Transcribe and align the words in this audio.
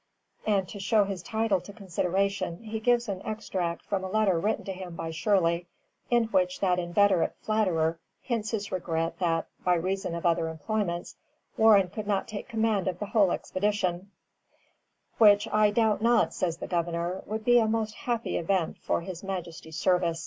And 0.47 0.67
to 0.69 0.79
show 0.79 1.03
his 1.03 1.21
title 1.21 1.61
to 1.61 1.71
consideration, 1.71 2.63
he 2.63 2.79
gives 2.79 3.07
an 3.07 3.21
extract 3.21 3.83
from 3.83 4.03
a 4.03 4.09
letter 4.09 4.39
written 4.39 4.65
to 4.65 4.73
him 4.73 4.95
by 4.95 5.11
Shirley, 5.11 5.67
in 6.09 6.23
which 6.29 6.59
that 6.59 6.79
inveterate 6.79 7.35
flatterer 7.43 7.99
hints 8.21 8.49
his 8.49 8.71
regret 8.71 9.19
that, 9.19 9.45
by 9.63 9.75
reason 9.75 10.15
of 10.15 10.25
other 10.25 10.47
employments, 10.49 11.17
Warren 11.55 11.89
could 11.89 12.07
not 12.07 12.27
take 12.27 12.49
command 12.49 12.87
of 12.87 12.97
the 12.97 13.05
whole 13.05 13.31
expedition, 13.31 14.09
"which 15.19 15.47
I 15.49 15.69
doubt 15.69 16.01
not," 16.01 16.33
says 16.33 16.57
the 16.57 16.65
Governor, 16.67 17.21
"would 17.27 17.45
be 17.45 17.59
a 17.59 17.67
most 17.67 17.93
happy 17.93 18.37
event 18.37 18.79
for 18.79 19.01
his 19.01 19.23
Majesty's 19.23 19.77
service." 19.79 20.19